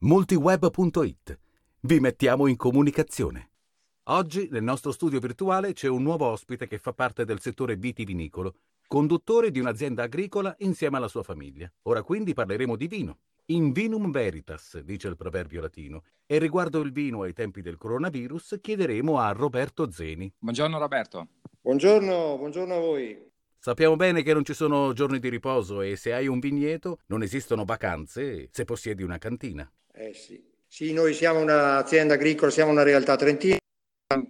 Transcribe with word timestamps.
multiweb.it. 0.00 1.38
Vi 1.80 1.98
mettiamo 1.98 2.46
in 2.46 2.54
comunicazione. 2.54 3.50
Oggi 4.10 4.46
nel 4.48 4.62
nostro 4.62 4.92
studio 4.92 5.18
virtuale 5.18 5.72
c'è 5.72 5.88
un 5.88 6.02
nuovo 6.02 6.26
ospite 6.26 6.68
che 6.68 6.78
fa 6.78 6.92
parte 6.92 7.24
del 7.24 7.40
settore 7.40 7.74
vitivinicolo, 7.74 8.54
conduttore 8.86 9.50
di 9.50 9.58
un'azienda 9.58 10.04
agricola 10.04 10.54
insieme 10.60 10.98
alla 10.98 11.08
sua 11.08 11.24
famiglia. 11.24 11.70
Ora 11.82 12.04
quindi 12.04 12.32
parleremo 12.32 12.76
di 12.76 12.86
vino. 12.86 13.18
In 13.46 13.72
vinum 13.72 14.12
veritas, 14.12 14.78
dice 14.80 15.08
il 15.08 15.16
proverbio 15.16 15.62
latino, 15.62 16.04
e 16.26 16.38
riguardo 16.38 16.80
il 16.80 16.92
vino 16.92 17.22
ai 17.22 17.32
tempi 17.32 17.60
del 17.60 17.76
coronavirus 17.76 18.58
chiederemo 18.60 19.18
a 19.18 19.32
Roberto 19.32 19.90
Zeni. 19.90 20.32
Buongiorno 20.38 20.78
Roberto. 20.78 21.26
Buongiorno, 21.60 22.36
buongiorno 22.38 22.74
a 22.74 22.78
voi. 22.78 23.26
Sappiamo 23.58 23.96
bene 23.96 24.22
che 24.22 24.32
non 24.32 24.44
ci 24.44 24.54
sono 24.54 24.92
giorni 24.92 25.18
di 25.18 25.28
riposo 25.28 25.80
e 25.80 25.96
se 25.96 26.12
hai 26.12 26.28
un 26.28 26.38
vigneto 26.38 27.00
non 27.06 27.22
esistono 27.22 27.64
vacanze 27.64 28.48
se 28.52 28.64
possiedi 28.64 29.02
una 29.02 29.18
cantina. 29.18 29.68
Eh 30.00 30.14
sì. 30.14 30.40
Sì, 30.64 30.92
noi 30.92 31.12
siamo 31.12 31.40
un'azienda 31.40 32.14
agricola, 32.14 32.52
siamo 32.52 32.70
una 32.70 32.84
realtà 32.84 33.16
trentina, 33.16 33.56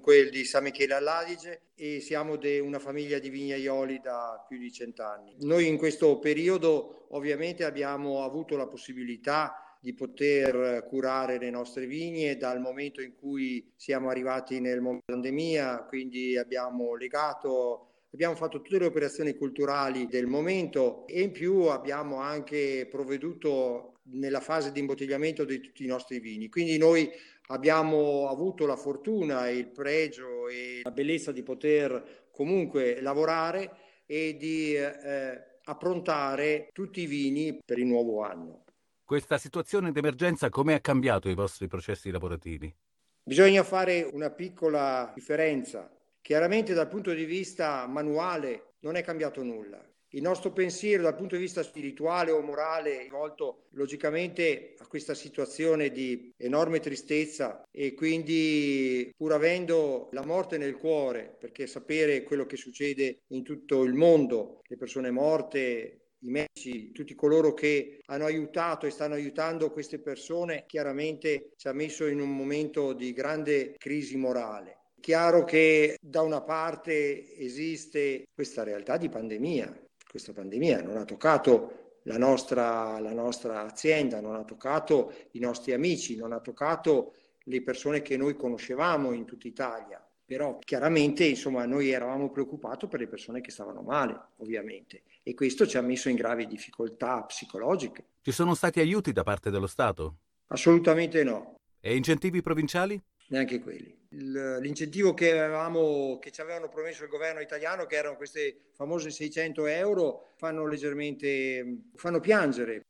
quel 0.01 0.31
di 0.31 0.45
San 0.45 0.63
Michele 0.63 0.95
all'Adige 0.95 1.73
e 1.75 2.01
siamo 2.01 2.37
di 2.37 2.59
una 2.59 2.79
famiglia 2.79 3.19
di 3.19 3.29
vignaioli 3.29 4.01
da 4.01 4.43
più 4.49 4.57
di 4.57 4.73
cent'anni. 4.73 5.37
Noi 5.41 5.67
in 5.67 5.77
questo 5.77 6.19
periodo 6.21 7.09
ovviamente 7.11 7.65
abbiamo 7.65 8.25
avuto 8.25 8.57
la 8.57 8.67
possibilità 8.67 9.77
di 9.79 9.93
poter 9.93 10.87
curare 10.89 11.39
le 11.39 11.51
nostre 11.51 11.87
vigne 11.87 12.39
dal 12.39 12.61
momento 12.61 13.03
in 13.03 13.15
cui 13.15 13.71
siamo 13.77 14.09
arrivati 14.09 14.61
nel 14.61 14.81
momento 14.81 15.05
della 15.07 15.21
pandemia, 15.21 15.85
quindi 15.87 16.39
abbiamo 16.39 16.95
legato 16.95 17.89
Abbiamo 18.11 18.37
fatto 18.37 18.63
tutte 18.63 18.79
le 18.79 18.87
operazioni 18.87 19.35
culturali 19.35 20.07
del 20.07 20.27
momento 20.27 21.07
e 21.07 21.21
in 21.21 21.31
più 21.31 21.65
abbiamo 21.65 22.17
anche 22.21 22.89
provveduto 22.91 23.98
nella 24.13 24.41
fase 24.41 24.73
di 24.73 24.81
imbottigliamento 24.81 25.45
di 25.45 25.61
tutti 25.61 25.85
i 25.85 25.87
nostri 25.87 26.21
vini. 26.21 26.49
Quindi 26.49 26.79
noi 26.79 27.09
abbiamo 27.49 28.29
avuto 28.29 28.67
la 28.67 28.77
fortuna, 28.77 29.49
il 29.49 29.69
pregio 29.69 30.49
e 30.49 30.81
la 30.83 30.91
bellezza 30.91 31.33
di 31.33 31.43
poter 31.43 32.29
comunque 32.31 33.01
lavorare 33.01 34.03
e 34.07 34.37
di 34.37 34.75
eh, 34.75 35.61
approntare 35.65 36.71
tutti 36.73 37.03
i 37.03 37.07
vini 37.07 37.61
per 37.65 37.79
il 37.79 37.87
nuovo 37.87 38.23
anno. 38.23 38.65
Questa 39.05 39.39
situazione 39.39 39.93
d'emergenza 39.93 40.51
come 40.51 40.75
ha 40.75 40.81
cambiato 40.81 41.29
i 41.29 41.35
vostri 41.35 41.67
processi 41.67 42.11
lavorativi? 42.11 42.75
Bisogna 43.23 43.63
fare 43.63 44.03
una 44.03 44.31
piccola 44.31 45.11
differenza 45.15 45.91
Chiaramente 46.29 46.75
dal 46.75 46.89
punto 46.89 47.15
di 47.15 47.25
vista 47.25 47.87
manuale 47.87 48.75
non 48.81 48.97
è 48.97 49.03
cambiato 49.03 49.43
nulla. 49.43 49.83
Il 50.13 50.23
nostro 50.23 50.53
pensiero 50.53 51.03
dal 51.03 51.15
punto 51.15 51.35
di 51.35 51.43
vista 51.43 51.63
spirituale 51.63 52.31
o 52.31 52.41
morale 52.41 52.99
è 52.99 53.03
rivolto 53.03 53.67
logicamente 53.73 54.75
a 54.79 54.87
questa 54.87 55.13
situazione 55.13 55.91
di 55.91 56.33
enorme 56.39 56.81
tristezza 56.81 57.63
e 57.71 57.93
quindi 57.93 59.13
pur 59.15 59.35
avendo 59.35 60.09
la 60.13 60.25
morte 60.25 60.57
nel 60.57 60.77
cuore, 60.77 61.37
perché 61.39 61.67
sapere 61.67 62.23
quello 62.23 62.47
che 62.47 62.57
succede 62.57 63.19
in 63.29 63.43
tutto 63.43 63.83
il 63.83 63.93
mondo, 63.93 64.61
le 64.67 64.79
persone 64.79 65.11
morte, 65.11 66.13
i 66.21 66.31
medici, 66.31 66.91
tutti 66.93 67.15
coloro 67.15 67.53
che 67.53 68.01
hanno 68.07 68.25
aiutato 68.25 68.87
e 68.87 68.91
stanno 68.91 69.13
aiutando 69.13 69.71
queste 69.71 69.99
persone, 69.99 70.65
chiaramente 70.67 71.51
ci 71.57 71.69
ha 71.69 71.73
messo 71.73 72.07
in 72.07 72.21
un 72.21 72.35
momento 72.35 72.95
di 72.95 73.13
grande 73.13 73.75
crisi 73.77 74.17
morale. 74.17 74.77
Chiaro 75.01 75.45
che 75.45 75.97
da 76.01 76.23
una 76.23 76.41
parte 76.41 77.37
esiste 77.37 78.25
questa 78.35 78.65
realtà 78.65 78.97
di 78.97 79.09
pandemia, 79.09 79.83
questa 80.09 80.33
pandemia 80.33 80.83
non 80.83 80.97
ha 80.97 81.05
toccato 81.05 81.97
la 82.05 82.19
nostra, 82.19 82.99
la 82.99 83.13
nostra 83.13 83.63
azienda, 83.63 84.21
non 84.21 84.35
ha 84.35 84.45
toccato 84.45 85.13
i 85.33 85.39
nostri 85.39 85.73
amici, 85.73 86.17
non 86.17 86.33
ha 86.33 86.41
toccato 86.41 87.15
le 87.45 87.63
persone 87.63 88.03
che 88.03 88.17
noi 88.17 88.35
conoscevamo 88.35 89.13
in 89.13 89.25
tutta 89.25 89.47
Italia. 89.47 90.03
Però 90.25 90.59
chiaramente 90.59 91.25
insomma, 91.25 91.65
noi 91.65 91.91
eravamo 91.91 92.31
preoccupati 92.31 92.87
per 92.87 93.01
le 93.01 93.09
persone 93.09 93.41
che 93.41 93.51
stavano 93.51 93.81
male, 93.81 94.21
ovviamente, 94.37 95.03
e 95.23 95.33
questo 95.35 95.67
ci 95.67 95.79
ha 95.79 95.83
messo 95.83 96.11
in 96.11 96.17
gravi 96.17 96.47
difficoltà 96.47 97.23
psicologiche. 97.23 98.05
Ci 98.21 98.33
sono 98.33 98.55
stati 98.55 98.81
aiuti 98.81 99.13
da 99.13 99.23
parte 99.23 99.51
dello 99.51 99.67
Stato? 99.67 100.17
Assolutamente 100.49 101.25
no. 101.25 101.55
E 101.81 101.97
incentivi 101.97 102.43
provinciali? 102.43 103.01
Neanche 103.29 103.61
quelli. 103.61 103.97
L'incentivo 104.11 105.13
che, 105.13 105.39
avevamo, 105.39 106.19
che 106.19 106.31
ci 106.31 106.41
avevano 106.41 106.69
promesso 106.69 107.05
il 107.05 107.11
governo 107.11 107.41
italiano, 107.41 107.87
che 107.87 107.97
erano 107.97 108.17
queste 108.17 108.71
famose 108.73 109.11
600 109.11 109.67
euro, 109.67 110.29
fanno 110.37 110.67
leggermente, 110.67 111.83
fanno 111.95 112.21
piangere. 112.21 112.87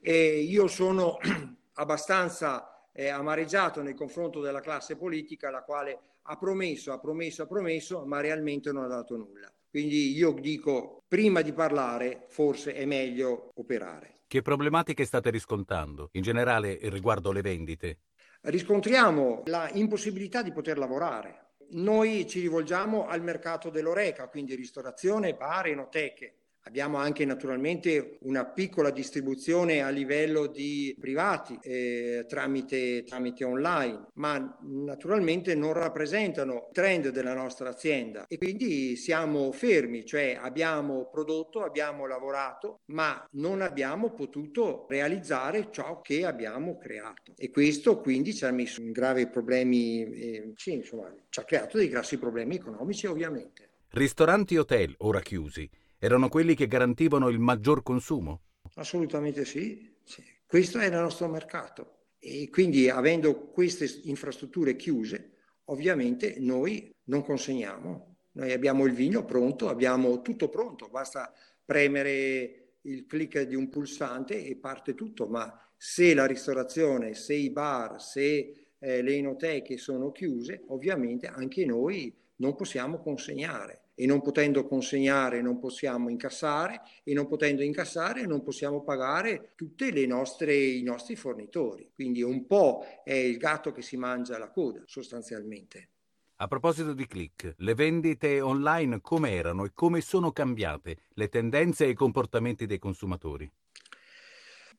E 0.00 0.38
io 0.38 0.66
sono 0.68 1.18
abbastanza 1.74 2.88
eh, 2.92 3.08
amareggiato 3.08 3.82
nei 3.82 3.94
confronti 3.94 4.40
della 4.40 4.60
classe 4.60 4.96
politica, 4.96 5.50
la 5.50 5.62
quale 5.62 5.98
ha 6.22 6.36
promesso, 6.36 6.92
ha 6.92 6.98
promesso, 6.98 7.42
ha 7.42 7.46
promesso, 7.46 8.04
ma 8.06 8.20
realmente 8.20 8.72
non 8.72 8.84
ha 8.84 8.88
dato 8.88 9.16
nulla. 9.16 9.52
Quindi 9.68 10.12
io 10.12 10.32
dico, 10.32 11.02
prima 11.08 11.40
di 11.40 11.52
parlare, 11.52 12.26
forse 12.28 12.74
è 12.74 12.84
meglio 12.84 13.50
operare. 13.54 14.20
Che 14.26 14.42
problematiche 14.42 15.04
state 15.04 15.30
riscontrando, 15.30 16.08
in 16.12 16.22
generale 16.22 16.78
riguardo 16.82 17.32
le 17.32 17.40
vendite? 17.42 17.98
Riscontriamo 18.42 19.42
la 19.46 19.70
impossibilità 19.72 20.42
di 20.42 20.52
poter 20.52 20.78
lavorare. 20.78 21.54
Noi 21.70 22.26
ci 22.26 22.40
rivolgiamo 22.40 23.06
al 23.06 23.22
mercato 23.22 23.70
dell'oreca, 23.70 24.28
quindi 24.28 24.54
ristorazione, 24.54 25.34
bar, 25.34 25.68
enoteche. 25.68 26.41
Abbiamo 26.64 26.98
anche 26.98 27.24
naturalmente 27.24 28.18
una 28.20 28.44
piccola 28.44 28.90
distribuzione 28.90 29.82
a 29.82 29.88
livello 29.88 30.46
di 30.46 30.96
privati 30.98 31.58
eh, 31.60 32.24
tramite, 32.28 33.02
tramite, 33.02 33.44
online, 33.44 34.06
ma 34.14 34.58
naturalmente 34.60 35.56
non 35.56 35.72
rappresentano 35.72 36.54
il 36.54 36.68
trend 36.72 37.08
della 37.08 37.34
nostra 37.34 37.70
azienda 37.70 38.26
e 38.28 38.38
quindi 38.38 38.94
siamo 38.94 39.50
fermi, 39.50 40.04
cioè 40.04 40.38
abbiamo 40.40 41.08
prodotto, 41.10 41.64
abbiamo 41.64 42.06
lavorato, 42.06 42.82
ma 42.92 43.26
non 43.32 43.60
abbiamo 43.60 44.12
potuto 44.12 44.86
realizzare 44.88 45.68
ciò 45.72 46.00
che 46.00 46.24
abbiamo 46.24 46.78
creato 46.78 47.32
e 47.36 47.50
questo 47.50 48.00
quindi 48.00 48.32
ci 48.34 48.44
ha 48.44 48.52
messo 48.52 48.80
in 48.80 48.92
gravi 48.92 49.26
problemi, 49.28 50.04
eh, 50.04 50.52
sì, 50.54 50.74
insomma, 50.74 51.12
ci 51.28 51.40
ha 51.40 51.44
creato 51.44 51.76
dei 51.78 51.88
grossi 51.88 52.18
problemi 52.18 52.54
economici 52.54 53.06
ovviamente. 53.06 53.70
Ristoranti 53.90 54.54
e 54.54 54.58
hotel 54.58 54.94
ora 54.98 55.20
chiusi 55.20 55.68
erano 56.04 56.28
quelli 56.28 56.56
che 56.56 56.66
garantivano 56.66 57.28
il 57.28 57.38
maggior 57.38 57.84
consumo? 57.84 58.40
Assolutamente 58.74 59.44
sì, 59.44 59.94
sì. 60.02 60.20
questo 60.44 60.80
è 60.80 60.86
il 60.86 60.92
nostro 60.92 61.28
mercato 61.28 62.06
e 62.18 62.48
quindi 62.50 62.90
avendo 62.90 63.50
queste 63.50 63.88
infrastrutture 64.02 64.74
chiuse, 64.74 65.34
ovviamente 65.66 66.38
noi 66.40 66.92
non 67.04 67.22
consegniamo. 67.22 68.16
Noi 68.32 68.50
abbiamo 68.50 68.84
il 68.86 68.94
vino 68.94 69.24
pronto, 69.24 69.68
abbiamo 69.68 70.22
tutto 70.22 70.48
pronto, 70.48 70.88
basta 70.88 71.32
premere 71.64 72.78
il 72.80 73.06
clic 73.06 73.42
di 73.42 73.54
un 73.54 73.68
pulsante 73.68 74.44
e 74.44 74.56
parte 74.56 74.94
tutto, 74.94 75.28
ma 75.28 75.56
se 75.76 76.14
la 76.14 76.26
ristorazione, 76.26 77.14
se 77.14 77.34
i 77.34 77.50
bar, 77.50 78.02
se 78.02 78.70
eh, 78.76 79.02
le 79.02 79.14
enoteche 79.14 79.76
sono 79.76 80.10
chiuse, 80.10 80.64
ovviamente 80.68 81.28
anche 81.28 81.64
noi 81.64 82.12
non 82.36 82.56
possiamo 82.56 82.98
consegnare 82.98 83.81
e 84.02 84.06
non 84.06 84.20
potendo 84.20 84.66
consegnare 84.66 85.40
non 85.40 85.60
possiamo 85.60 86.08
incassare 86.08 86.80
e 87.04 87.14
non 87.14 87.28
potendo 87.28 87.62
incassare 87.62 88.26
non 88.26 88.42
possiamo 88.42 88.82
pagare 88.82 89.52
tutti 89.54 89.86
i 89.86 90.06
nostri 90.08 91.14
fornitori. 91.14 91.92
Quindi 91.94 92.20
un 92.22 92.46
po' 92.46 92.84
è 93.04 93.12
il 93.12 93.36
gatto 93.36 93.70
che 93.70 93.82
si 93.82 93.96
mangia 93.96 94.38
la 94.38 94.50
coda 94.50 94.82
sostanzialmente. 94.86 95.90
A 96.36 96.48
proposito 96.48 96.92
di 96.94 97.06
click, 97.06 97.54
le 97.58 97.74
vendite 97.74 98.40
online 98.40 99.00
come 99.00 99.30
erano 99.30 99.64
e 99.64 99.70
come 99.72 100.00
sono 100.00 100.32
cambiate 100.32 101.04
le 101.10 101.28
tendenze 101.28 101.84
e 101.84 101.90
i 101.90 101.94
comportamenti 101.94 102.66
dei 102.66 102.80
consumatori? 102.80 103.48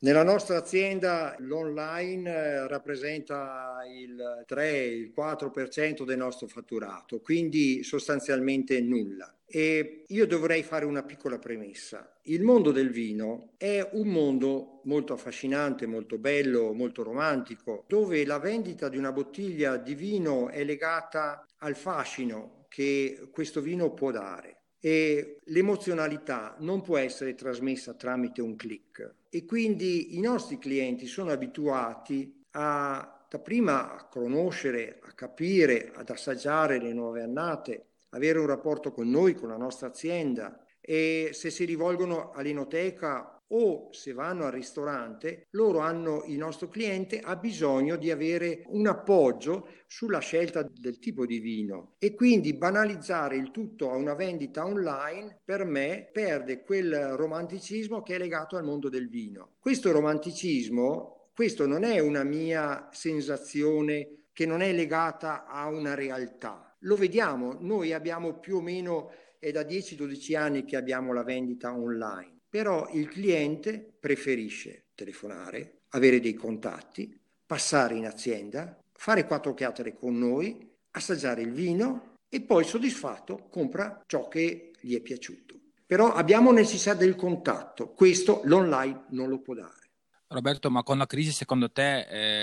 Nella 0.04 0.24
nostra 0.24 0.58
azienda 0.58 1.34
l'online 1.40 2.30
eh, 2.30 2.68
rappresenta 2.68 3.78
il 3.90 4.44
3, 4.46 4.78
il 4.80 5.14
4% 5.16 6.04
del 6.04 6.18
nostro 6.18 6.48
fatturato, 6.48 7.22
quindi 7.22 7.84
sostanzialmente 7.84 8.82
nulla. 8.82 9.34
E 9.46 10.04
io 10.06 10.28
dovrei 10.28 10.62
fare 10.62 10.84
una 10.84 11.04
piccola 11.04 11.40
premessa. 11.40 12.20
Il 12.24 12.44
mondo 12.44 12.74
del 12.74 12.90
vino 12.90 13.54
è 13.56 13.88
un 13.94 14.10
mondo 14.10 14.82
molto 14.84 15.14
affascinante, 15.14 15.86
molto 15.86 16.18
bello, 16.18 16.74
molto 16.74 17.02
romantico, 17.02 17.86
dove 17.88 18.26
la 18.26 18.40
vendita 18.40 18.90
di 18.90 18.98
una 18.98 19.14
bottiglia 19.14 19.78
di 19.78 19.96
vino 19.96 20.50
è 20.50 20.66
legata 20.66 21.46
al 21.60 21.78
fascino 21.78 22.66
che 22.68 23.30
questo 23.32 23.62
vino 23.62 23.94
può 23.94 24.12
dare 24.12 24.63
e 24.86 25.40
l'emozionalità 25.46 26.58
non 26.60 26.82
può 26.82 26.98
essere 26.98 27.36
trasmessa 27.36 27.94
tramite 27.94 28.42
un 28.42 28.58
click. 28.58 29.14
E 29.30 29.46
quindi 29.46 30.18
i 30.18 30.20
nostri 30.20 30.58
clienti 30.58 31.06
sono 31.06 31.32
abituati 31.32 32.44
a 32.52 33.26
dapprima 33.30 33.96
a 33.96 34.04
conoscere, 34.04 35.00
a 35.04 35.14
capire, 35.14 35.94
ad 35.96 36.10
assaggiare 36.10 36.82
le 36.82 36.92
nuove 36.92 37.22
annate, 37.22 37.86
avere 38.10 38.40
un 38.40 38.46
rapporto 38.46 38.92
con 38.92 39.10
noi, 39.10 39.36
con 39.36 39.48
la 39.48 39.56
nostra 39.56 39.88
azienda. 39.88 40.62
E 40.82 41.30
se 41.32 41.50
si 41.50 41.64
rivolgono 41.64 42.32
all'inoteca 42.32 43.33
o 43.48 43.90
se 43.92 44.14
vanno 44.14 44.46
al 44.46 44.52
ristorante, 44.52 45.48
loro 45.52 45.80
hanno, 45.80 46.24
il 46.28 46.38
nostro 46.38 46.70
cliente 46.70 47.20
ha 47.20 47.36
bisogno 47.36 47.96
di 47.98 48.10
avere 48.10 48.64
un 48.68 48.88
appoggio 48.88 49.68
sulla 49.88 50.20
scelta 50.20 50.64
del 50.64 51.00
tipo 51.00 51.26
di 51.26 51.40
vino 51.40 51.96
e 52.00 52.16
quindi 52.16 52.54
banalizzare 52.56 53.36
il 53.36 53.52
tutto 53.52 53.92
a 53.92 53.96
una 53.96 54.16
vendita 54.16 54.66
online 54.66 55.42
per 55.44 55.66
me 55.66 56.10
perde 56.12 56.64
quel 56.64 57.16
romanticismo 57.16 58.02
che 58.02 58.16
è 58.16 58.18
legato 58.18 58.58
al 58.58 58.64
mondo 58.64 58.90
del 58.90 59.10
vino. 59.10 59.56
Questo 59.60 59.92
romanticismo, 59.92 61.30
questo 61.34 61.68
non 61.68 61.84
è 61.84 62.00
una 62.00 62.24
mia 62.24 62.90
sensazione 62.92 64.28
che 64.34 64.46
non 64.46 64.62
è 64.62 64.74
legata 64.74 65.46
a 65.46 65.68
una 65.68 65.94
realtà. 65.94 66.76
Lo 66.80 66.96
vediamo, 66.96 67.56
noi 67.60 67.94
abbiamo 67.94 68.40
più 68.40 68.58
o 68.58 68.62
meno, 68.62 69.12
è 69.40 69.52
da 69.52 69.62
10-12 69.62 70.36
anni 70.36 70.66
che 70.66 70.76
abbiamo 70.76 71.14
la 71.14 71.24
vendita 71.24 71.74
online, 71.74 72.33
però 72.54 72.88
il 72.92 73.08
cliente 73.08 73.96
preferisce 74.00 74.90
telefonare, 74.94 75.86
avere 75.90 76.20
dei 76.20 76.36
contatti, 76.36 77.20
passare 77.48 77.96
in 77.96 78.06
azienda, 78.06 78.80
fare 78.92 79.26
quattro 79.26 79.56
chiacchiere 79.56 79.96
con 79.96 80.16
noi, 80.20 80.72
assaggiare 80.92 81.42
il 81.42 81.52
vino 81.52 82.18
e 82.30 82.42
poi 82.42 82.64
soddisfatto 82.64 83.48
compra 83.50 84.04
ciò 84.06 84.28
che 84.28 84.72
gli 84.80 84.96
è 84.96 85.00
piaciuto. 85.00 85.62
Però 85.84 86.14
abbiamo 86.14 86.52
necessità 86.52 86.94
del 86.94 87.16
contatto, 87.16 87.90
questo 87.90 88.42
l'online 88.44 89.06
non 89.10 89.30
lo 89.30 89.42
può 89.42 89.56
dare. 89.56 89.90
Roberto, 90.28 90.70
ma 90.70 90.84
con 90.84 91.00
la 91.00 91.08
crisi 91.08 91.32
secondo 91.32 91.72
te 91.72 92.02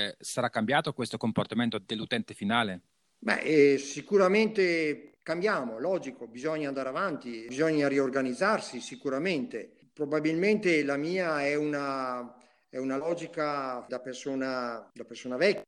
eh, 0.09 0.17
sarà 0.19 0.51
cambiato 0.51 0.93
questo 0.93 1.19
comportamento 1.19 1.79
dell'utente 1.79 2.35
finale? 2.35 2.81
Beh, 3.17 3.43
eh, 3.43 3.79
sicuramente 3.79 5.19
cambiamo, 5.23 5.79
logico, 5.79 6.27
bisogna 6.27 6.67
andare 6.67 6.89
avanti, 6.89 7.45
bisogna 7.47 7.87
riorganizzarsi 7.87 8.81
sicuramente. 8.81 9.75
Probabilmente 10.01 10.83
la 10.83 10.97
mia 10.97 11.43
è 11.45 11.55
una, 11.57 12.35
è 12.71 12.79
una 12.79 12.97
logica 12.97 13.85
da 13.87 14.01
persona, 14.01 14.91
da 14.95 15.05
persona 15.05 15.37
vecchia. 15.37 15.63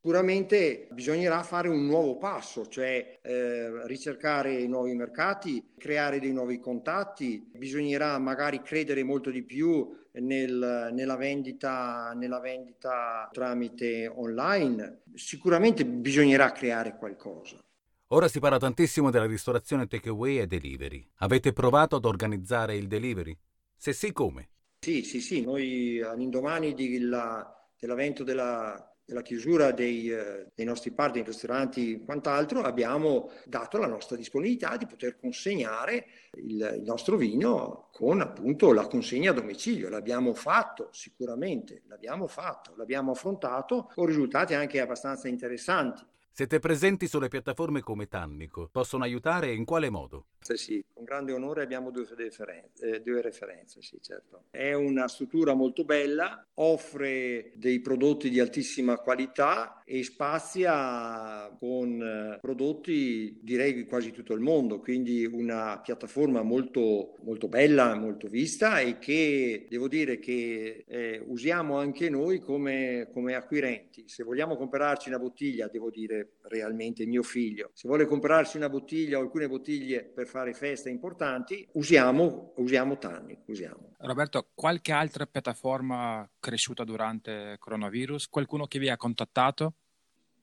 Sicuramente 0.00 0.88
bisognerà 0.90 1.42
fare 1.42 1.68
un 1.68 1.84
nuovo 1.84 2.16
passo, 2.16 2.66
cioè 2.66 3.18
eh, 3.20 3.86
ricercare 3.86 4.66
nuovi 4.66 4.94
mercati, 4.94 5.74
creare 5.76 6.18
dei 6.18 6.32
nuovi 6.32 6.60
contatti, 6.60 7.46
bisognerà 7.54 8.18
magari 8.18 8.62
credere 8.62 9.02
molto 9.02 9.28
di 9.28 9.42
più 9.42 9.94
nel, 10.12 10.88
nella, 10.90 11.16
vendita, 11.16 12.14
nella 12.14 12.40
vendita 12.40 13.28
tramite 13.32 14.06
online. 14.08 15.02
Sicuramente 15.12 15.84
bisognerà 15.84 16.52
creare 16.52 16.96
qualcosa. 16.96 17.62
Ora 18.08 18.28
si 18.28 18.40
parla 18.40 18.56
tantissimo 18.56 19.10
della 19.10 19.26
ristorazione 19.26 19.86
takeaway 19.86 20.38
e 20.38 20.46
delivery. 20.46 21.06
Avete 21.16 21.52
provato 21.52 21.96
ad 21.96 22.06
organizzare 22.06 22.76
il 22.76 22.88
delivery? 22.88 23.36
Se 23.76 23.92
sì, 23.92 24.12
come? 24.12 24.48
Sì, 24.80 25.02
sì, 25.02 25.20
sì. 25.20 25.42
Noi 25.42 26.00
all'indomani 26.00 26.74
della, 26.74 27.68
dell'avvento 27.78 28.24
della 28.24 28.94
della 29.06 29.22
chiusura 29.22 29.70
dei, 29.70 30.10
eh, 30.10 30.50
dei 30.54 30.64
nostri 30.64 30.90
partner, 30.90 31.26
ristoranti 31.26 31.92
e 31.94 32.04
quant'altro, 32.04 32.62
abbiamo 32.62 33.30
dato 33.44 33.76
la 33.76 33.86
nostra 33.86 34.16
disponibilità 34.16 34.76
di 34.76 34.86
poter 34.86 35.18
consegnare 35.18 36.06
il, 36.36 36.76
il, 36.78 36.82
nostro 36.82 37.16
vino 37.16 37.88
con 37.92 38.20
appunto 38.22 38.72
la 38.72 38.86
consegna 38.86 39.30
a 39.30 39.34
domicilio. 39.34 39.90
L'abbiamo 39.90 40.32
fatto 40.32 40.88
sicuramente, 40.92 41.82
l'abbiamo 41.86 42.26
fatto, 42.26 42.74
l'abbiamo 42.76 43.12
affrontato 43.12 43.90
con 43.94 44.06
risultati 44.06 44.54
anche 44.54 44.80
abbastanza 44.80 45.28
interessanti. 45.28 46.02
Siete 46.30 46.58
presenti 46.58 47.06
sulle 47.06 47.28
piattaforme 47.28 47.80
come 47.80 48.08
Tannico. 48.08 48.68
Possono 48.72 49.04
aiutare 49.04 49.52
in 49.52 49.64
quale 49.64 49.90
modo? 49.90 50.26
Sì, 50.52 50.84
con 50.92 51.04
grande 51.04 51.32
onore 51.32 51.62
abbiamo 51.62 51.90
due, 51.90 52.06
referenze, 52.14 52.96
eh, 52.96 53.00
due 53.00 53.22
referenze, 53.22 53.80
sì, 53.80 53.98
certo. 54.02 54.44
È 54.50 54.74
una 54.74 55.08
struttura 55.08 55.54
molto 55.54 55.84
bella, 55.84 56.46
offre 56.54 57.52
dei 57.54 57.80
prodotti 57.80 58.28
di 58.28 58.40
altissima 58.40 58.98
qualità 58.98 59.82
e 59.86 60.02
spazia 60.02 61.54
con 61.58 62.00
eh, 62.00 62.38
prodotti 62.40 63.38
direi 63.42 63.72
di 63.72 63.84
quasi 63.84 64.12
tutto 64.12 64.34
il 64.34 64.40
mondo, 64.40 64.80
quindi 64.80 65.24
una 65.24 65.80
piattaforma 65.80 66.42
molto, 66.42 67.16
molto 67.22 67.48
bella, 67.48 67.94
molto 67.94 68.28
vista 68.28 68.80
e 68.80 68.98
che 68.98 69.66
devo 69.68 69.88
dire 69.88 70.18
che 70.18 70.84
eh, 70.86 71.22
usiamo 71.26 71.78
anche 71.78 72.10
noi 72.10 72.40
come, 72.40 73.08
come 73.12 73.34
acquirenti. 73.34 74.04
Se 74.06 74.22
vogliamo 74.22 74.56
comprarci 74.56 75.08
una 75.08 75.18
bottiglia, 75.18 75.68
devo 75.68 75.90
dire 75.90 76.34
realmente 76.42 77.06
mio 77.06 77.22
figlio. 77.22 77.70
Se 77.72 77.88
vuole 77.88 78.04
comprarsi 78.04 78.56
una 78.56 78.68
bottiglia 78.68 79.18
o 79.18 79.22
alcune 79.22 79.48
bottiglie 79.48 80.04
per 80.04 80.26
fare 80.34 80.52
feste 80.52 80.90
importanti, 80.90 81.64
usiamo, 81.74 82.54
usiamo 82.56 82.98
Tanni. 82.98 83.38
Usiamo. 83.44 83.94
Roberto, 83.98 84.48
qualche 84.52 84.90
altra 84.90 85.26
piattaforma 85.26 86.28
cresciuta 86.40 86.82
durante 86.82 87.30
il 87.52 87.58
coronavirus? 87.60 88.28
Qualcuno 88.30 88.66
che 88.66 88.80
vi 88.80 88.88
ha 88.88 88.96
contattato? 88.96 89.74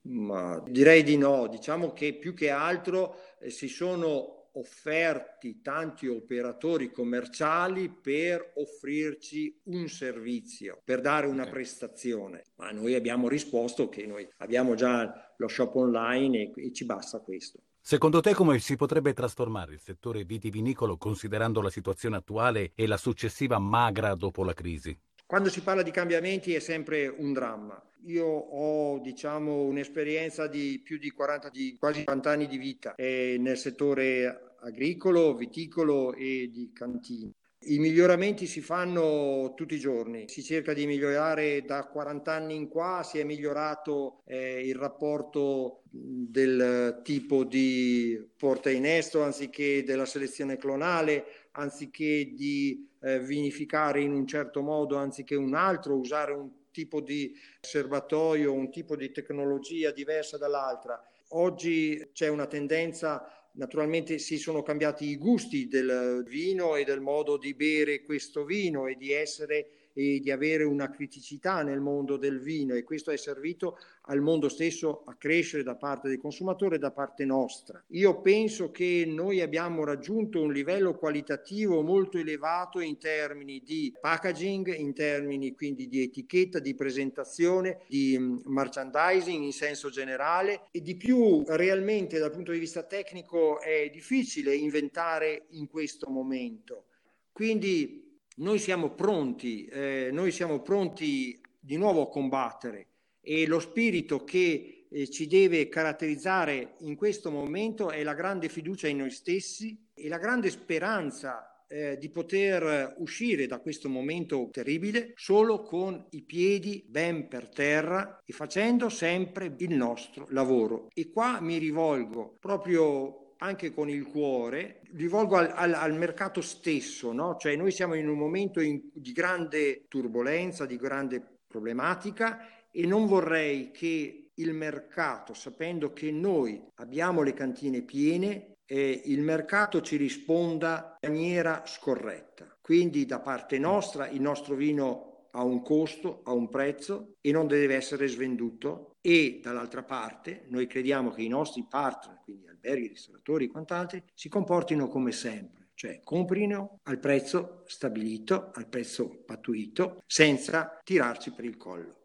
Ma 0.03 0.63
direi 0.65 1.03
di 1.03 1.17
no, 1.17 1.47
diciamo 1.47 1.91
che 1.91 2.13
più 2.13 2.33
che 2.33 2.49
altro 2.49 3.17
eh, 3.41 3.49
si 3.49 3.67
sono 3.67 4.51
offerti 4.53 5.61
tanti 5.61 6.07
operatori 6.07 6.89
commerciali 6.89 7.89
per 7.89 8.53
offrirci 8.55 9.59
un 9.65 9.89
servizio, 9.89 10.81
per 10.85 11.01
dare 11.01 11.27
una 11.27 11.41
okay. 11.41 11.53
prestazione, 11.53 12.45
ma 12.55 12.71
noi 12.71 12.95
abbiamo 12.95 13.27
risposto 13.27 13.89
che 13.89 14.05
noi 14.05 14.25
abbiamo 14.37 14.73
già 14.73 15.33
lo 15.35 15.47
shop 15.49 15.75
online 15.75 16.37
e, 16.43 16.67
e 16.67 16.71
ci 16.71 16.85
basta 16.85 17.19
questo. 17.19 17.59
Secondo 17.83 18.21
te 18.21 18.35
come 18.35 18.59
si 18.59 18.75
potrebbe 18.75 19.11
trasformare 19.11 19.73
il 19.73 19.79
settore 19.79 20.23
vitivinicolo 20.23 20.97
considerando 20.97 21.61
la 21.61 21.71
situazione 21.71 22.15
attuale 22.15 22.73
e 22.75 22.85
la 22.85 22.95
successiva 22.95 23.57
magra 23.57 24.13
dopo 24.13 24.43
la 24.43 24.53
crisi? 24.53 24.97
Quando 25.25 25.49
si 25.49 25.61
parla 25.61 25.81
di 25.81 25.89
cambiamenti 25.89 26.53
è 26.53 26.59
sempre 26.59 27.07
un 27.07 27.33
dramma. 27.33 27.81
Io 28.05 28.25
ho 28.25 28.99
diciamo, 28.99 29.63
un'esperienza 29.63 30.47
di 30.47 30.79
più 30.83 30.99
di 30.99 31.09
40, 31.09 31.49
di 31.49 31.75
quasi 31.79 32.03
40 32.03 32.29
anni 32.29 32.47
di 32.47 32.57
vita 32.57 32.93
eh, 32.93 33.37
nel 33.39 33.57
settore 33.57 34.55
agricolo, 34.61 35.35
viticolo 35.35 36.13
e 36.13 36.49
di 36.51 36.71
cantina. 36.71 37.31
I 37.63 37.77
miglioramenti 37.77 38.47
si 38.47 38.59
fanno 38.59 39.53
tutti 39.55 39.75
i 39.75 39.79
giorni, 39.79 40.27
si 40.27 40.41
cerca 40.41 40.73
di 40.73 40.87
migliorare 40.87 41.63
da 41.63 41.85
40 41.85 42.31
anni 42.33 42.55
in 42.55 42.67
qua, 42.67 43.03
si 43.03 43.19
è 43.19 43.23
migliorato 43.23 44.23
eh, 44.25 44.67
il 44.67 44.73
rapporto 44.73 45.83
del 45.87 47.01
tipo 47.03 47.43
di 47.43 48.19
porta 48.35 48.71
in 48.71 48.87
esto 48.87 49.21
anziché 49.21 49.83
della 49.83 50.05
selezione 50.05 50.57
clonale, 50.57 51.49
anziché 51.51 52.31
di 52.33 52.89
eh, 52.99 53.19
vinificare 53.19 54.01
in 54.01 54.11
un 54.11 54.25
certo 54.25 54.61
modo 54.63 54.95
anziché 54.95 55.35
un 55.35 55.53
altro, 55.53 55.97
usare 55.97 56.33
un 56.33 56.49
tipo 56.71 56.99
di 56.99 57.31
serbatoio, 57.59 58.51
un 58.51 58.71
tipo 58.71 58.95
di 58.95 59.11
tecnologia 59.11 59.91
diversa 59.91 60.35
dall'altra. 60.39 60.99
Oggi 61.33 62.09
c'è 62.11 62.27
una 62.27 62.47
tendenza, 62.47 63.40
naturalmente 63.53 64.17
si 64.17 64.37
sono 64.37 64.61
cambiati 64.61 65.05
i 65.05 65.17
gusti 65.17 65.67
del 65.67 66.23
vino 66.27 66.75
e 66.75 66.83
del 66.83 67.01
modo 67.01 67.37
di 67.37 67.53
bere 67.53 68.03
questo 68.03 68.45
vino 68.45 68.87
e 68.87 68.95
di 68.95 69.11
essere 69.11 69.80
e 69.93 70.19
di 70.19 70.31
avere 70.31 70.63
una 70.63 70.89
criticità 70.89 71.61
nel 71.63 71.79
mondo 71.79 72.17
del 72.17 72.39
vino 72.39 72.75
e 72.75 72.83
questo 72.83 73.11
è 73.11 73.17
servito 73.17 73.77
al 74.05 74.21
mondo 74.21 74.49
stesso 74.49 75.03
a 75.05 75.15
crescere 75.15 75.63
da 75.63 75.75
parte 75.75 76.09
del 76.09 76.19
consumatore 76.19 76.75
e 76.75 76.79
da 76.79 76.91
parte 76.91 77.25
nostra. 77.25 77.83
Io 77.89 78.21
penso 78.21 78.71
che 78.71 79.03
noi 79.07 79.41
abbiamo 79.41 79.83
raggiunto 79.83 80.41
un 80.41 80.51
livello 80.51 80.95
qualitativo 80.95 81.81
molto 81.81 82.17
elevato 82.17 82.79
in 82.79 82.97
termini 82.97 83.61
di 83.63 83.93
packaging, 83.99 84.75
in 84.75 84.93
termini 84.93 85.53
quindi 85.53 85.87
di 85.87 86.01
etichetta, 86.01 86.59
di 86.59 86.73
presentazione, 86.73 87.81
di 87.87 88.17
mm, 88.17 88.39
merchandising 88.45 89.43
in 89.43 89.53
senso 89.53 89.89
generale 89.89 90.67
e 90.71 90.81
di 90.81 90.95
più 90.95 91.43
realmente 91.47 92.17
dal 92.17 92.31
punto 92.31 92.51
di 92.51 92.59
vista 92.59 92.83
tecnico 92.83 93.59
è 93.61 93.89
difficile 93.91 94.55
inventare 94.55 95.45
in 95.49 95.67
questo 95.67 96.09
momento. 96.09 96.85
Quindi 97.31 98.00
noi 98.37 98.59
siamo 98.59 98.91
pronti, 98.91 99.65
eh, 99.65 100.09
noi 100.11 100.31
siamo 100.31 100.61
pronti 100.61 101.41
di 101.59 101.77
nuovo 101.77 102.03
a 102.03 102.09
combattere 102.09 102.87
e 103.21 103.45
lo 103.45 103.59
spirito 103.59 104.23
che 104.23 104.87
eh, 104.89 105.09
ci 105.09 105.27
deve 105.27 105.69
caratterizzare 105.69 106.75
in 106.79 106.95
questo 106.95 107.29
momento 107.29 107.91
è 107.91 108.03
la 108.03 108.13
grande 108.13 108.49
fiducia 108.49 108.87
in 108.87 108.97
noi 108.97 109.11
stessi 109.11 109.89
e 109.93 110.07
la 110.07 110.17
grande 110.17 110.49
speranza 110.49 111.65
eh, 111.67 111.97
di 111.97 112.09
poter 112.09 112.95
uscire 112.97 113.47
da 113.47 113.59
questo 113.59 113.87
momento 113.87 114.49
terribile 114.51 115.13
solo 115.15 115.61
con 115.61 116.07
i 116.09 116.21
piedi 116.23 116.83
ben 116.85 117.29
per 117.29 117.47
terra 117.47 118.21
e 118.25 118.33
facendo 118.33 118.89
sempre 118.89 119.55
il 119.57 119.73
nostro 119.73 120.27
lavoro. 120.31 120.89
E 120.93 121.09
qua 121.11 121.39
mi 121.39 121.57
rivolgo 121.57 122.35
proprio 122.39 123.20
anche 123.43 123.73
con 123.73 123.89
il 123.89 124.05
cuore, 124.05 124.81
rivolgo 124.93 125.35
al, 125.35 125.51
al, 125.53 125.73
al 125.73 125.93
mercato 125.95 126.41
stesso, 126.41 127.11
no? 127.11 127.37
cioè 127.37 127.55
noi 127.55 127.71
siamo 127.71 127.95
in 127.95 128.07
un 128.07 128.17
momento 128.17 128.61
in, 128.61 128.81
di 128.93 129.11
grande 129.11 129.85
turbolenza, 129.87 130.65
di 130.65 130.77
grande 130.77 131.39
problematica 131.47 132.47
e 132.71 132.85
non 132.85 133.05
vorrei 133.05 133.71
che 133.71 134.29
il 134.35 134.53
mercato, 134.53 135.33
sapendo 135.33 135.91
che 135.91 136.11
noi 136.11 136.63
abbiamo 136.75 137.21
le 137.21 137.33
cantine 137.33 137.81
piene, 137.81 138.57
eh, 138.65 139.01
il 139.05 139.21
mercato 139.21 139.81
ci 139.81 139.97
risponda 139.97 140.97
in 141.01 141.11
maniera 141.11 141.63
scorretta. 141.65 142.57
Quindi 142.61 143.05
da 143.05 143.19
parte 143.19 143.57
nostra 143.59 144.07
il 144.07 144.21
nostro 144.21 144.55
vino 144.55 145.10
ha 145.31 145.43
un 145.43 145.61
costo, 145.61 146.21
ha 146.23 146.31
un 146.31 146.49
prezzo 146.49 147.15
e 147.21 147.31
non 147.31 147.47
deve 147.47 147.75
essere 147.75 148.07
svenduto 148.07 148.95
e 149.01 149.39
dall'altra 149.41 149.83
parte 149.83 150.45
noi 150.49 150.67
crediamo 150.67 151.11
che 151.11 151.23
i 151.23 151.27
nostri 151.27 151.65
partner, 151.67 152.19
quindi 152.23 152.47
alberghi, 152.47 152.87
ristoratori 152.87 153.45
e 153.45 153.49
quant'altri, 153.49 154.03
si 154.13 154.29
comportino 154.29 154.87
come 154.87 155.11
sempre, 155.11 155.69
cioè 155.73 156.01
comprino 156.03 156.79
al 156.83 156.99
prezzo 156.99 157.63
stabilito, 157.65 158.51
al 158.53 158.67
prezzo 158.67 159.23
pattuito, 159.25 160.03
senza 160.05 160.79
tirarci 160.83 161.31
per 161.31 161.45
il 161.45 161.57
collo. 161.57 161.95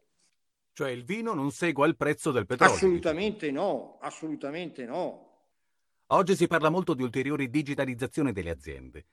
Cioè 0.72 0.90
il 0.90 1.04
vino 1.04 1.32
non 1.32 1.50
segua 1.52 1.86
il 1.86 1.96
prezzo 1.96 2.32
del 2.32 2.46
petrolio? 2.46 2.74
Assolutamente 2.74 3.50
no, 3.50 3.98
assolutamente 4.00 4.84
no. 4.84 5.24
Oggi 6.08 6.36
si 6.36 6.46
parla 6.46 6.68
molto 6.68 6.94
di 6.94 7.02
ulteriori 7.02 7.50
digitalizzazione 7.50 8.32
delle 8.32 8.50
aziende. 8.50 9.06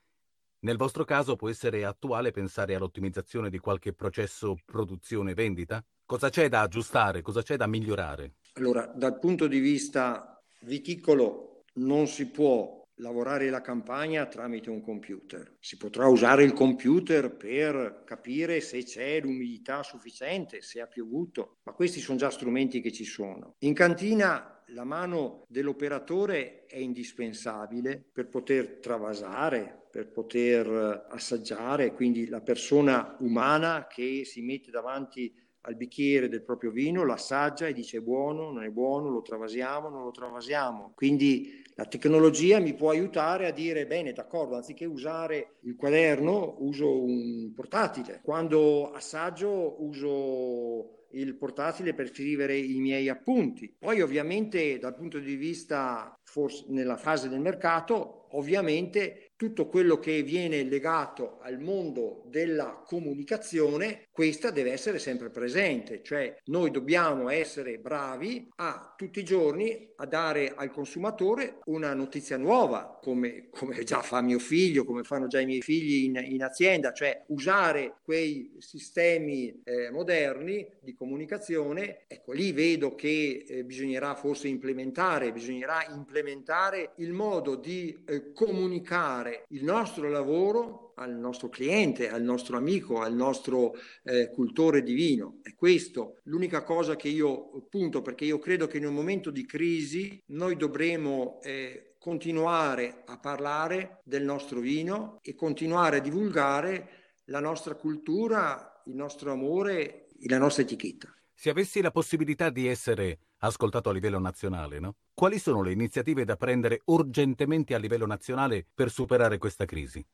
Nel 0.64 0.78
vostro 0.78 1.04
caso 1.04 1.36
può 1.36 1.50
essere 1.50 1.84
attuale 1.84 2.30
pensare 2.30 2.74
all'ottimizzazione 2.74 3.50
di 3.50 3.58
qualche 3.58 3.92
processo 3.92 4.56
produzione-vendita? 4.64 5.84
Cosa 6.06 6.30
c'è 6.30 6.48
da 6.48 6.62
aggiustare? 6.62 7.20
Cosa 7.20 7.42
c'è 7.42 7.56
da 7.56 7.66
migliorare? 7.66 8.36
Allora, 8.54 8.86
dal 8.86 9.18
punto 9.18 9.46
di 9.46 9.58
vista 9.58 10.42
viticolo 10.60 11.64
non 11.74 12.06
si 12.06 12.30
può 12.30 12.82
lavorare 12.98 13.50
la 13.50 13.60
campagna 13.60 14.24
tramite 14.24 14.70
un 14.70 14.80
computer. 14.80 15.56
Si 15.60 15.76
potrà 15.76 16.06
usare 16.06 16.44
il 16.44 16.54
computer 16.54 17.36
per 17.36 18.02
capire 18.06 18.62
se 18.62 18.84
c'è 18.84 19.20
l'umidità 19.20 19.82
sufficiente, 19.82 20.62
se 20.62 20.80
ha 20.80 20.86
piovuto, 20.86 21.58
ma 21.64 21.72
questi 21.72 22.00
sono 22.00 22.16
già 22.16 22.30
strumenti 22.30 22.80
che 22.80 22.90
ci 22.90 23.04
sono. 23.04 23.56
In 23.58 23.74
cantina 23.74 24.53
la 24.68 24.84
mano 24.84 25.44
dell'operatore 25.48 26.66
è 26.66 26.78
indispensabile 26.78 28.02
per 28.12 28.28
poter 28.28 28.78
travasare, 28.80 29.86
per 29.90 30.10
poter 30.10 31.06
assaggiare, 31.10 31.92
quindi 31.92 32.26
la 32.28 32.40
persona 32.40 33.16
umana 33.20 33.86
che 33.88 34.24
si 34.24 34.42
mette 34.42 34.70
davanti 34.70 35.32
al 35.66 35.76
bicchiere 35.76 36.28
del 36.28 36.42
proprio 36.42 36.70
vino, 36.70 37.04
l'assaggia 37.04 37.66
e 37.66 37.72
dice 37.72 37.98
è 37.98 38.00
buono, 38.00 38.50
non 38.52 38.64
è 38.64 38.70
buono, 38.70 39.08
lo 39.08 39.22
travasiamo, 39.22 39.88
non 39.88 40.04
lo 40.04 40.10
travasiamo. 40.10 40.92
Quindi 40.94 41.62
la 41.74 41.86
tecnologia 41.86 42.58
mi 42.60 42.74
può 42.74 42.90
aiutare 42.90 43.46
a 43.46 43.50
dire 43.50 43.86
bene, 43.86 44.12
d'accordo, 44.12 44.56
anziché 44.56 44.84
usare 44.84 45.56
il 45.62 45.74
quaderno 45.76 46.56
uso 46.58 47.02
un 47.02 47.52
portatile. 47.54 48.20
Quando 48.22 48.90
assaggio 48.90 49.76
uso 49.82 51.03
il 51.14 51.36
portatile 51.36 51.94
per 51.94 52.08
scrivere 52.08 52.56
i 52.56 52.80
miei 52.80 53.08
appunti. 53.08 53.74
Poi 53.78 54.00
ovviamente 54.00 54.78
dal 54.78 54.94
punto 54.94 55.18
di 55.18 55.36
vista, 55.36 56.14
forse 56.22 56.64
nella 56.68 56.96
fase 56.96 57.28
del 57.28 57.40
mercato, 57.40 58.36
ovviamente 58.36 59.32
tutto 59.44 59.66
quello 59.66 59.98
che 59.98 60.22
viene 60.22 60.62
legato 60.62 61.38
al 61.42 61.60
mondo 61.60 62.22
della 62.28 62.82
comunicazione, 62.82 64.06
questa 64.10 64.50
deve 64.50 64.72
essere 64.72 64.98
sempre 64.98 65.28
presente, 65.28 66.02
cioè 66.02 66.34
noi 66.46 66.70
dobbiamo 66.70 67.28
essere 67.28 67.76
bravi 67.78 68.48
a 68.56 68.94
tutti 68.96 69.20
i 69.20 69.24
giorni 69.24 69.92
a 69.96 70.06
dare 70.06 70.54
al 70.56 70.70
consumatore 70.70 71.58
una 71.66 71.92
notizia 71.92 72.38
nuova, 72.38 72.98
come, 73.02 73.48
come 73.50 73.84
già 73.84 74.00
fa 74.00 74.22
mio 74.22 74.38
figlio, 74.38 74.86
come 74.86 75.02
fanno 75.02 75.26
già 75.26 75.40
i 75.40 75.46
miei 75.46 75.60
figli 75.60 76.04
in, 76.04 76.18
in 76.24 76.42
azienda, 76.42 76.94
cioè 76.94 77.24
usare 77.26 77.96
quei 78.02 78.56
sistemi 78.60 79.60
eh, 79.62 79.90
moderni 79.90 80.66
di 80.80 80.94
comunicazione, 80.94 82.04
ecco 82.06 82.32
lì 82.32 82.52
vedo 82.52 82.94
che 82.94 83.44
eh, 83.46 83.62
bisognerà 83.64 84.14
forse 84.14 84.48
implementare, 84.48 85.32
bisognerà 85.32 85.84
implementare 85.90 86.92
il 86.96 87.12
modo 87.12 87.56
di 87.56 88.04
eh, 88.06 88.32
comunicare 88.32 89.33
il 89.48 89.64
nostro 89.64 90.08
lavoro 90.08 90.84
al 90.96 91.16
nostro 91.16 91.48
cliente, 91.48 92.08
al 92.08 92.22
nostro 92.22 92.56
amico, 92.56 93.00
al 93.00 93.14
nostro 93.14 93.74
eh, 94.04 94.30
cultore 94.30 94.82
di 94.82 94.94
vino. 94.94 95.38
È 95.42 95.54
questo 95.54 96.20
l'unica 96.24 96.62
cosa 96.62 96.96
che 96.96 97.08
io 97.08 97.66
punto 97.68 98.02
perché 98.02 98.24
io 98.24 98.38
credo 98.38 98.66
che 98.66 98.78
in 98.78 98.86
un 98.86 98.94
momento 98.94 99.30
di 99.30 99.44
crisi 99.44 100.22
noi 100.26 100.56
dovremo 100.56 101.40
eh, 101.42 101.96
continuare 101.98 103.02
a 103.06 103.18
parlare 103.18 104.00
del 104.04 104.24
nostro 104.24 104.60
vino 104.60 105.18
e 105.22 105.34
continuare 105.34 105.96
a 105.96 106.00
divulgare 106.00 106.88
la 107.26 107.40
nostra 107.40 107.74
cultura, 107.74 108.82
il 108.86 108.94
nostro 108.94 109.32
amore 109.32 110.08
e 110.18 110.28
la 110.28 110.38
nostra 110.38 110.62
etichetta. 110.62 111.12
Se 111.32 111.50
avessi 111.50 111.80
la 111.80 111.90
possibilità 111.90 112.50
di 112.50 112.68
essere 112.68 113.18
ascoltato 113.46 113.90
a 113.90 113.92
livello 113.92 114.18
nazionale, 114.18 114.78
no? 114.78 114.96
Quali 115.12 115.38
sono 115.38 115.62
le 115.62 115.72
iniziative 115.72 116.24
da 116.24 116.36
prendere 116.36 116.82
urgentemente 116.86 117.74
a 117.74 117.78
livello 117.78 118.06
nazionale 118.06 118.66
per 118.74 118.90
superare 118.90 119.38
questa 119.38 119.64
crisi? 119.64 120.04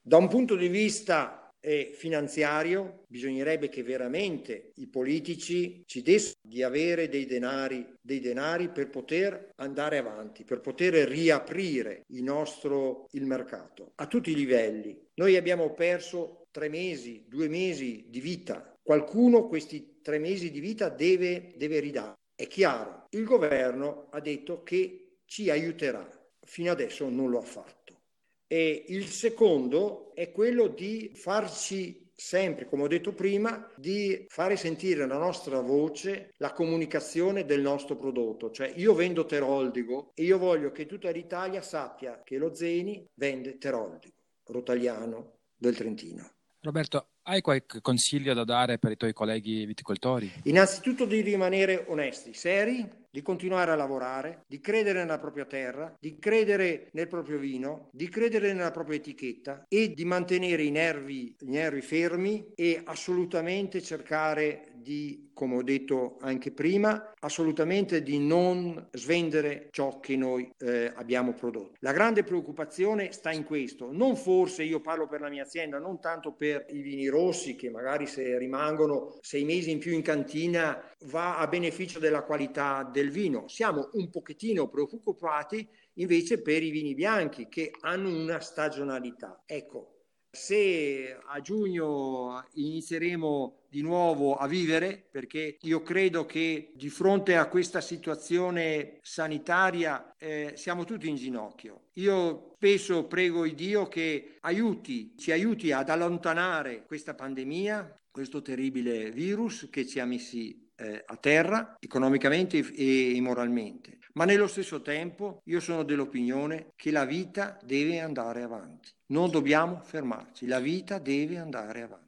Da 0.00 0.16
un 0.16 0.28
punto 0.28 0.56
di 0.56 0.68
vista 0.68 1.48
eh, 1.60 1.92
finanziario 1.94 3.04
bisognerebbe 3.08 3.68
che 3.68 3.82
veramente 3.82 4.72
i 4.76 4.86
politici 4.86 5.82
ci 5.86 6.02
dessero 6.02 6.38
di 6.40 6.62
avere 6.62 7.08
dei 7.08 7.26
denari, 7.26 7.86
dei 8.00 8.20
denari 8.20 8.68
per 8.68 8.88
poter 8.90 9.50
andare 9.56 9.98
avanti, 9.98 10.44
per 10.44 10.60
poter 10.60 10.94
riaprire 11.08 12.04
il 12.08 12.22
nostro 12.22 13.06
il 13.10 13.26
mercato 13.26 13.92
a 13.96 14.06
tutti 14.06 14.30
i 14.30 14.34
livelli. 14.34 14.96
Noi 15.14 15.36
abbiamo 15.36 15.72
perso 15.74 16.46
tre 16.50 16.68
mesi, 16.68 17.24
due 17.28 17.48
mesi 17.48 18.06
di 18.08 18.20
vita. 18.20 18.74
Qualcuno 18.80 19.46
questi 19.48 19.98
tre 20.00 20.18
mesi 20.18 20.50
di 20.50 20.60
vita 20.60 20.88
deve, 20.88 21.52
deve 21.56 21.80
ridare. 21.80 22.17
È 22.40 22.46
chiaro, 22.46 23.08
il 23.10 23.24
governo 23.24 24.06
ha 24.10 24.20
detto 24.20 24.62
che 24.62 25.22
ci 25.24 25.50
aiuterà, 25.50 26.08
fino 26.44 26.70
adesso 26.70 27.08
non 27.08 27.30
lo 27.30 27.38
ha 27.38 27.42
fatto. 27.42 28.02
E 28.46 28.84
il 28.90 29.06
secondo 29.06 30.14
è 30.14 30.30
quello 30.30 30.68
di 30.68 31.10
farci 31.16 32.08
sempre, 32.14 32.68
come 32.68 32.84
ho 32.84 32.86
detto 32.86 33.12
prima, 33.12 33.68
di 33.74 34.24
fare 34.28 34.56
sentire 34.56 35.04
la 35.04 35.18
nostra 35.18 35.60
voce, 35.62 36.32
la 36.36 36.52
comunicazione 36.52 37.44
del 37.44 37.60
nostro 37.60 37.96
prodotto. 37.96 38.52
Cioè 38.52 38.72
io 38.76 38.94
vendo 38.94 39.26
Teroldigo 39.26 40.12
e 40.14 40.22
io 40.22 40.38
voglio 40.38 40.70
che 40.70 40.86
tutta 40.86 41.10
l'Italia 41.10 41.60
sappia 41.60 42.22
che 42.22 42.38
lo 42.38 42.54
Zeni 42.54 43.04
vende 43.14 43.58
Teroldigo, 43.58 44.14
rotagliano 44.44 45.38
del 45.56 45.74
Trentino. 45.74 46.34
Roberto, 46.60 47.08
hai 47.28 47.42
qualche 47.42 47.80
consiglio 47.82 48.32
da 48.32 48.44
dare 48.44 48.78
per 48.78 48.92
i 48.92 48.96
tuoi 48.96 49.12
colleghi 49.12 49.66
viticoltori? 49.66 50.32
Innanzitutto 50.44 51.04
di 51.04 51.20
rimanere 51.20 51.84
onesti, 51.88 52.32
seri, 52.32 52.88
di 53.10 53.22
continuare 53.22 53.70
a 53.70 53.76
lavorare, 53.76 54.44
di 54.46 54.60
credere 54.60 55.00
nella 55.00 55.18
propria 55.18 55.44
terra, 55.44 55.94
di 55.98 56.18
credere 56.18 56.88
nel 56.92 57.08
proprio 57.08 57.38
vino, 57.38 57.88
di 57.92 58.08
credere 58.08 58.52
nella 58.52 58.70
propria 58.70 58.96
etichetta 58.96 59.64
e 59.68 59.92
di 59.92 60.04
mantenere 60.04 60.62
i 60.62 60.70
nervi, 60.70 61.34
i 61.40 61.50
nervi 61.50 61.80
fermi 61.80 62.52
e 62.54 62.80
assolutamente 62.84 63.80
cercare 63.80 64.72
di, 64.74 65.30
come 65.34 65.56
ho 65.56 65.62
detto 65.62 66.16
anche 66.20 66.50
prima, 66.50 67.12
assolutamente 67.20 68.02
di 68.02 68.18
non 68.18 68.88
svendere 68.92 69.68
ciò 69.70 70.00
che 70.00 70.16
noi 70.16 70.50
eh, 70.58 70.92
abbiamo 70.94 71.32
prodotto. 71.32 71.76
La 71.80 71.92
grande 71.92 72.22
preoccupazione 72.22 73.12
sta 73.12 73.30
in 73.30 73.44
questo, 73.44 73.92
non 73.92 74.16
forse 74.16 74.62
io 74.62 74.80
parlo 74.80 75.06
per 75.06 75.20
la 75.20 75.28
mia 75.28 75.42
azienda, 75.42 75.78
non 75.78 76.00
tanto 76.00 76.32
per 76.32 76.66
i 76.70 76.80
vini 76.80 77.08
rossi 77.08 77.56
che 77.56 77.70
magari 77.70 78.06
se 78.06 78.38
rimangono 78.38 79.18
sei 79.20 79.44
mesi 79.44 79.70
in 79.70 79.78
più 79.78 79.92
in 79.92 80.02
cantina 80.02 80.82
va 81.06 81.38
a 81.38 81.46
beneficio 81.46 81.98
della 81.98 82.22
qualità 82.22 82.82
del 82.82 83.10
vino. 83.10 83.48
Siamo 83.48 83.90
un 83.92 84.10
pochettino 84.10 84.68
preoccupati 84.68 85.68
invece 85.94 86.40
per 86.40 86.62
i 86.62 86.70
vini 86.70 86.94
bianchi 86.94 87.48
che 87.48 87.72
hanno 87.80 88.08
una 88.08 88.40
stagionalità. 88.40 89.42
Ecco, 89.46 89.98
se 90.30 91.18
a 91.26 91.40
giugno 91.40 92.46
inizieremo 92.52 93.62
di 93.70 93.82
nuovo 93.82 94.34
a 94.36 94.46
vivere, 94.46 95.08
perché 95.10 95.56
io 95.60 95.82
credo 95.82 96.26
che 96.26 96.72
di 96.74 96.88
fronte 96.90 97.36
a 97.36 97.48
questa 97.48 97.80
situazione 97.80 98.98
sanitaria 99.02 100.14
eh, 100.16 100.52
siamo 100.56 100.84
tutti 100.84 101.08
in 101.08 101.16
ginocchio. 101.16 101.88
Io 101.94 102.52
spesso 102.56 103.06
prego 103.06 103.44
il 103.44 103.54
Dio 103.54 103.88
che 103.88 104.36
aiuti, 104.40 105.14
ci 105.16 105.32
aiuti 105.32 105.72
ad 105.72 105.88
allontanare 105.88 106.84
questa 106.86 107.14
pandemia, 107.14 107.98
questo 108.10 108.42
terribile 108.42 109.10
virus 109.10 109.68
che 109.70 109.86
ci 109.86 109.98
ha 110.00 110.04
messi 110.04 110.67
eh, 110.78 111.02
a 111.04 111.16
terra 111.16 111.76
economicamente 111.80 112.58
e, 112.58 113.16
e 113.16 113.20
moralmente. 113.20 113.98
Ma 114.14 114.24
nello 114.24 114.46
stesso 114.46 114.80
tempo 114.80 115.42
io 115.44 115.60
sono 115.60 115.82
dell'opinione 115.82 116.72
che 116.74 116.90
la 116.90 117.04
vita 117.04 117.58
deve 117.62 118.00
andare 118.00 118.42
avanti. 118.42 118.90
Non 119.06 119.30
dobbiamo 119.30 119.80
fermarci, 119.82 120.46
la 120.46 120.60
vita 120.60 120.98
deve 120.98 121.38
andare 121.38 121.82
avanti. 121.82 122.06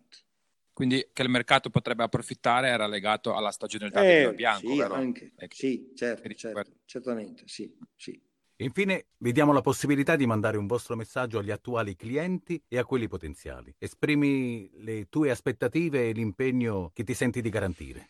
Quindi 0.73 1.09
che 1.13 1.23
il 1.23 1.29
mercato 1.29 1.69
potrebbe 1.69 2.05
approfittare 2.05 2.69
era 2.69 2.87
legato 2.87 3.35
alla 3.35 3.51
stagionalità 3.51 4.03
eh, 4.03 4.25
del 4.25 4.35
bianco, 4.35 4.71
sì, 4.71 4.79
vero? 4.79 4.95
Anche. 4.95 5.33
Ecco. 5.37 5.55
Sì, 5.55 5.93
certo, 5.95 6.29
certo, 6.33 6.73
certamente, 6.87 7.43
sì, 7.47 7.71
sì. 7.97 8.19
Infine, 8.57 9.07
vi 9.19 9.33
diamo 9.33 9.53
la 9.53 9.63
possibilità 9.63 10.17
di 10.17 10.27
mandare 10.27 10.59
un 10.59 10.67
vostro 10.67 10.95
messaggio 10.95 11.39
agli 11.39 11.51
attuali 11.51 11.97
clienti 11.97 12.63
e 12.69 12.79
a 12.79 12.85
quelli 12.85 13.09
potenziali. 13.09 13.75
Esprimi 13.79 14.71
le 14.75 15.07
tue 15.09 15.31
aspettative 15.31 16.09
e 16.09 16.13
l'impegno 16.13 16.91
che 16.93 17.05
ti 17.05 17.15
senti 17.15 17.41
di 17.41 17.49
garantire. 17.49 18.09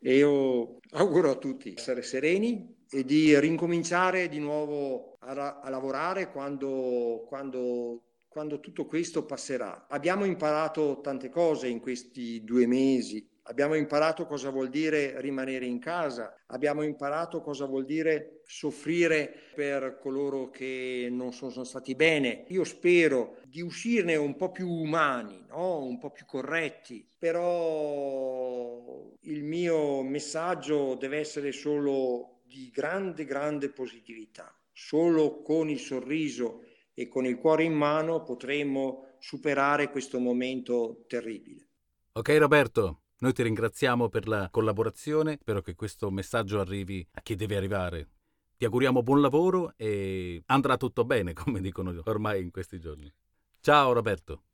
E 0.00 0.16
io 0.16 0.78
auguro 0.92 1.30
a 1.30 1.36
tutti 1.36 1.70
di 1.70 1.74
essere 1.76 2.02
sereni 2.02 2.84
e 2.88 3.04
di 3.04 3.38
rincominciare 3.38 4.28
di 4.28 4.38
nuovo 4.38 5.16
a, 5.20 5.60
a 5.60 5.68
lavorare 5.68 6.30
quando, 6.30 7.24
quando 7.28 8.02
quando 8.36 8.60
tutto 8.60 8.84
questo 8.84 9.24
passerà. 9.24 9.86
Abbiamo 9.88 10.26
imparato 10.26 11.00
tante 11.00 11.30
cose 11.30 11.68
in 11.68 11.80
questi 11.80 12.44
due 12.44 12.66
mesi, 12.66 13.26
Abbiamo 13.48 13.76
imparato 13.76 14.26
cosa 14.26 14.50
vuol 14.50 14.70
dire 14.70 15.20
rimanere 15.20 15.66
in 15.66 15.78
casa, 15.78 16.34
abbiamo 16.46 16.82
imparato 16.82 17.40
cosa 17.42 17.64
vuol 17.64 17.84
dire 17.84 18.42
soffrire 18.44 19.32
per 19.54 20.00
coloro 20.02 20.50
che 20.50 21.06
non 21.12 21.32
sono 21.32 21.62
stati 21.62 21.94
bene. 21.94 22.44
Io 22.48 22.64
spero 22.64 23.36
di 23.46 23.60
uscirne 23.60 24.16
un 24.16 24.34
po' 24.34 24.50
più 24.50 24.68
umani, 24.68 25.44
no? 25.48 25.84
un 25.84 25.96
po' 25.96 26.10
più 26.10 26.26
corretti, 26.26 27.08
però 27.16 29.12
il 29.20 29.44
mio 29.44 30.02
messaggio 30.02 30.96
deve 30.96 31.18
essere 31.18 31.52
solo 31.52 32.40
di 32.42 32.68
grande, 32.74 33.24
grande 33.24 33.70
positività. 33.70 34.52
Solo 34.72 35.40
con 35.42 35.70
il 35.70 35.78
sorriso 35.78 36.65
e 36.98 37.08
con 37.08 37.26
il 37.26 37.36
cuore 37.36 37.62
in 37.62 37.74
mano 37.74 38.22
potremo 38.22 39.16
superare 39.18 39.90
questo 39.90 40.18
momento 40.18 41.04
terribile. 41.06 41.68
Ok 42.12 42.30
Roberto, 42.38 43.02
noi 43.18 43.34
ti 43.34 43.42
ringraziamo 43.42 44.08
per 44.08 44.26
la 44.26 44.48
collaborazione, 44.50 45.36
spero 45.38 45.60
che 45.60 45.74
questo 45.74 46.10
messaggio 46.10 46.58
arrivi 46.58 47.06
a 47.12 47.20
chi 47.20 47.34
deve 47.34 47.56
arrivare. 47.56 48.08
Ti 48.56 48.64
auguriamo 48.64 49.02
buon 49.02 49.20
lavoro 49.20 49.74
e 49.76 50.42
andrà 50.46 50.78
tutto 50.78 51.04
bene, 51.04 51.34
come 51.34 51.60
dicono 51.60 52.00
ormai 52.04 52.40
in 52.40 52.50
questi 52.50 52.80
giorni. 52.80 53.12
Ciao 53.60 53.92
Roberto. 53.92 54.44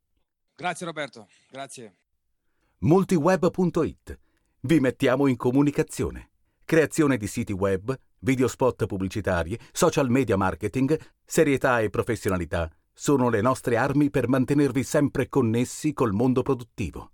Grazie 0.56 0.86
Roberto, 0.86 1.28
grazie. 1.48 1.96
Multiweb.it. 2.78 4.18
Vi 4.62 4.80
mettiamo 4.80 5.28
in 5.28 5.36
comunicazione. 5.36 6.30
Creazione 6.64 7.16
di 7.16 7.28
siti 7.28 7.52
web, 7.52 7.96
video 8.22 8.48
spot 8.48 8.86
pubblicitari, 8.86 9.58
social 9.70 10.08
media 10.08 10.36
marketing, 10.36 10.98
serietà 11.24 11.80
e 11.80 11.90
professionalità 11.90 12.70
sono 12.94 13.28
le 13.30 13.40
nostre 13.40 13.76
armi 13.76 14.10
per 14.10 14.28
mantenervi 14.28 14.82
sempre 14.82 15.28
connessi 15.28 15.92
col 15.92 16.12
mondo 16.12 16.42
produttivo. 16.42 17.10